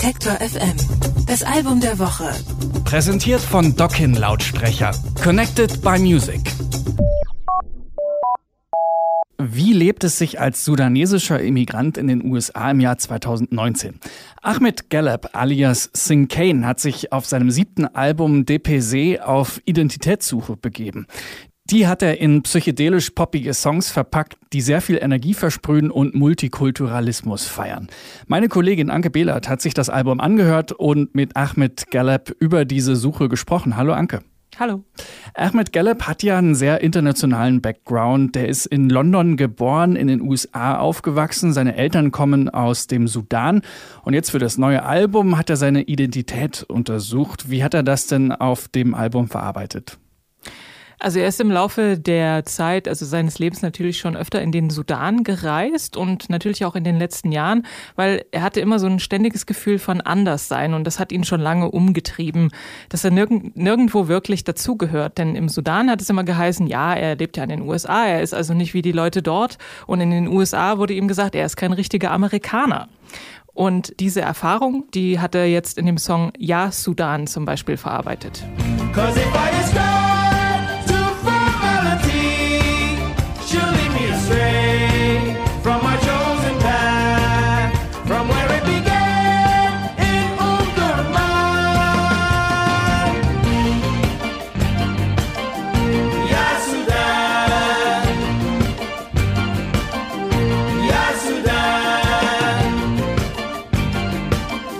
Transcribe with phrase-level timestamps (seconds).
[0.00, 1.26] Detektor FM.
[1.26, 2.30] Das Album der Woche.
[2.84, 4.92] Präsentiert von Dockin Lautsprecher.
[5.24, 6.40] Connected by Music.
[9.38, 13.98] Wie lebt es sich als sudanesischer Immigrant in den USA im Jahr 2019?
[14.40, 21.08] Ahmed Gallup alias Sing Kane hat sich auf seinem siebten Album DPC auf Identitätssuche begeben.
[21.70, 27.46] Die hat er in psychedelisch poppige Songs verpackt, die sehr viel Energie versprühen und Multikulturalismus
[27.46, 27.88] feiern.
[28.26, 32.96] Meine Kollegin Anke Behlert hat sich das Album angehört und mit Ahmed Gallup über diese
[32.96, 33.76] Suche gesprochen.
[33.76, 34.20] Hallo Anke.
[34.58, 34.82] Hallo.
[35.34, 38.34] Ahmed Gallup hat ja einen sehr internationalen Background.
[38.34, 41.52] Der ist in London geboren, in den USA aufgewachsen.
[41.52, 43.60] Seine Eltern kommen aus dem Sudan.
[44.04, 47.50] Und jetzt für das neue Album hat er seine Identität untersucht.
[47.50, 49.98] Wie hat er das denn auf dem Album verarbeitet?
[51.00, 54.68] Also er ist im Laufe der Zeit, also seines Lebens natürlich schon öfter in den
[54.68, 58.98] Sudan gereist und natürlich auch in den letzten Jahren, weil er hatte immer so ein
[58.98, 62.50] ständiges Gefühl von Anderssein und das hat ihn schon lange umgetrieben,
[62.88, 65.18] dass er nirgend, nirgendwo wirklich dazugehört.
[65.18, 68.22] Denn im Sudan hat es immer geheißen, ja, er lebt ja in den USA, er
[68.22, 71.46] ist also nicht wie die Leute dort und in den USA wurde ihm gesagt, er
[71.46, 72.88] ist kein richtiger Amerikaner.
[73.54, 78.44] Und diese Erfahrung, die hat er jetzt in dem Song Ja Sudan zum Beispiel verarbeitet.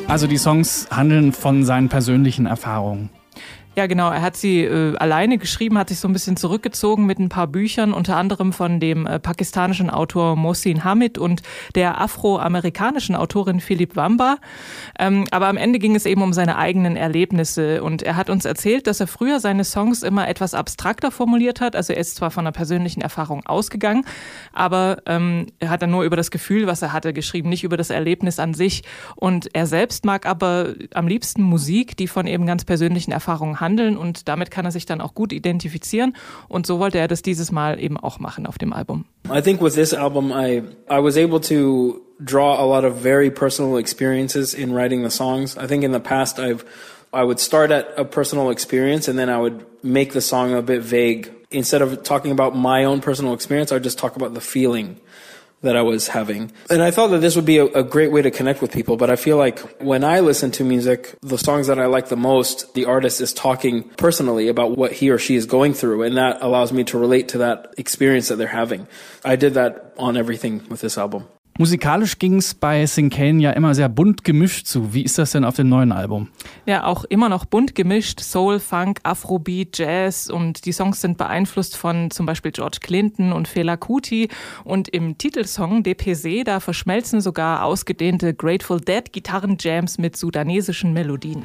[0.08, 3.10] Also die Songs handeln von seinen persönlichen Erfahrungen.
[3.78, 4.10] Ja, genau.
[4.10, 7.46] Er hat sie äh, alleine geschrieben, hat sich so ein bisschen zurückgezogen mit ein paar
[7.46, 11.42] Büchern, unter anderem von dem äh, pakistanischen Autor Mohsin Hamid und
[11.76, 14.38] der afroamerikanischen Autorin Philipp Wamba.
[14.98, 18.46] Ähm, aber am Ende ging es eben um seine eigenen Erlebnisse und er hat uns
[18.46, 21.76] erzählt, dass er früher seine Songs immer etwas abstrakter formuliert hat.
[21.76, 24.04] Also er ist zwar von einer persönlichen Erfahrung ausgegangen,
[24.52, 27.76] aber ähm, er hat dann nur über das Gefühl, was er hatte, geschrieben, nicht über
[27.76, 28.82] das Erlebnis an sich.
[29.14, 33.67] Und er selbst mag aber am liebsten Musik, die von eben ganz persönlichen Erfahrungen handelt
[33.68, 36.16] handeln und damit kann er sich dann auch gut identifizieren
[36.48, 39.04] und so wollte er das dieses Mal eben auch machen auf dem Album.
[39.30, 43.30] I think with this album I I was able to draw a lot of very
[43.30, 45.56] personal experiences in writing the songs.
[45.56, 46.64] I think in the past I've
[47.12, 50.62] I would start at a personal experience and then I would make the song a
[50.62, 51.30] bit vague.
[51.50, 55.00] Instead of talking about my own personal experience, I would just talk about the feeling
[55.62, 56.52] that I was having.
[56.70, 58.96] And I thought that this would be a, a, great way to connect with people,
[58.96, 62.16] but I feel like when I listen to music, the songs that I like the
[62.16, 66.16] most, the artist is talking personally about what he or she is going through, and
[66.16, 68.86] that allows me to relate to that experience that they're having.
[69.24, 71.26] I did that on everything with this album.
[71.60, 74.94] Musikalisch ging es bei Sinkane ja immer sehr bunt gemischt zu.
[74.94, 76.28] Wie ist das denn auf dem neuen Album?
[76.66, 78.20] Ja, auch immer noch bunt gemischt.
[78.20, 83.48] Soul, Funk, Afrobeat, Jazz und die Songs sind beeinflusst von zum Beispiel George Clinton und
[83.48, 84.28] Fela Kuti.
[84.62, 91.42] Und im Titelsong DPC, da verschmelzen sogar ausgedehnte Grateful Dead Gitarrenjams mit sudanesischen Melodien.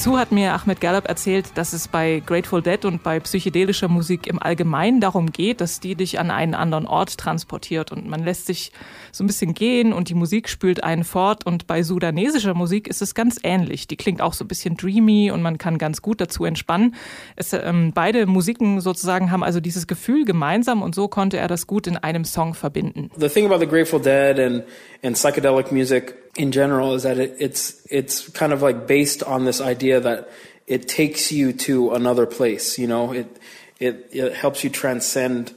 [0.00, 4.26] Dazu hat mir Ahmed Gallup erzählt, dass es bei Grateful Dead und bei psychedelischer Musik
[4.28, 8.46] im Allgemeinen darum geht, dass die dich an einen anderen Ort transportiert und man lässt
[8.46, 8.72] sich
[9.12, 13.02] so ein bisschen gehen und die Musik spült einen fort und bei sudanesischer Musik ist
[13.02, 13.88] es ganz ähnlich.
[13.88, 16.94] Die klingt auch so ein bisschen dreamy und man kann ganz gut dazu entspannen.
[17.36, 21.66] Es, ähm, beide Musiken sozusagen haben also dieses Gefühl gemeinsam und so konnte er das
[21.66, 23.10] gut in einem Song verbinden.
[23.18, 24.64] The thing about the Grateful Dead and,
[25.02, 29.44] and psychedelic music in general is that it, it's it's kind of like based on
[29.44, 30.30] this idea that
[30.66, 32.78] it takes you to another place.
[32.78, 33.38] You know, it
[33.78, 35.52] it it helps you transcend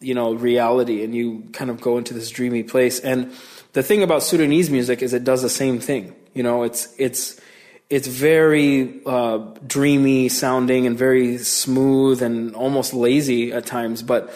[0.00, 2.98] you know reality, and you kind of go into this dreamy place.
[3.00, 3.32] And
[3.72, 6.14] the thing about Sudanese music is it does the same thing.
[6.34, 7.40] You know, it's it's
[7.88, 14.32] it's very uh, dreamy sounding and very smooth and almost lazy at times, but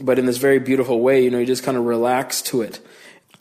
[0.00, 1.24] but in this very beautiful way.
[1.24, 2.80] You know, you just kind of relax to it.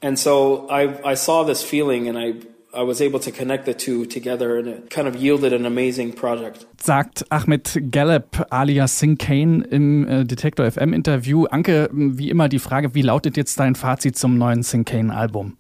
[0.06, 2.36] And so I, I saw this feeling and I,
[2.80, 6.14] I was able to connect the two together and it kind of yielded an amazing
[6.14, 6.68] project.
[6.80, 11.46] Sagt Ahmed Gallup alias Sing Kane im äh, Detektor FM Interview.
[11.46, 15.58] Anke, wie immer die Frage, wie lautet jetzt dein Fazit zum neuen Sing Kane Album?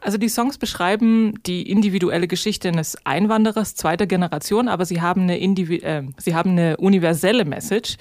[0.00, 5.36] Also die Songs beschreiben die individuelle Geschichte eines Einwanderers zweiter Generation, aber sie haben eine,
[5.36, 7.98] Indivi äh, sie haben eine universelle Message,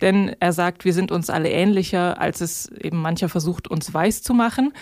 [0.00, 4.22] denn er sagt, wir sind uns alle ähnlicher, als es eben mancher versucht, uns weiß
[4.22, 4.72] zu machen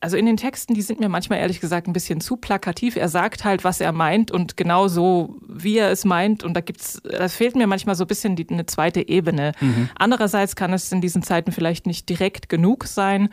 [0.00, 2.96] also in den Texten, die sind mir manchmal ehrlich gesagt ein bisschen zu plakativ.
[2.96, 6.42] Er sagt halt, was er meint und genau so, wie er es meint.
[6.42, 9.52] Und da gibt's, das fehlt mir manchmal so ein bisschen die, eine zweite Ebene.
[9.60, 9.90] Mhm.
[9.94, 13.28] Andererseits kann es in diesen Zeiten vielleicht nicht direkt genug sein.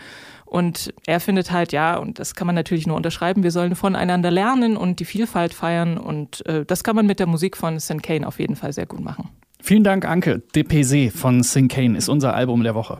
[0.46, 4.32] Und er findet halt, ja, und das kann man natürlich nur unterschreiben, wir sollen voneinander
[4.32, 5.98] lernen und die Vielfalt feiern.
[5.98, 8.04] Und äh, das kann man mit der Musik von St.
[8.04, 9.30] Kane auf jeden Fall sehr gut machen.
[9.62, 10.42] Vielen Dank, Anke.
[10.54, 11.70] DPC von St.
[11.70, 13.00] Kane ist unser Album der Woche.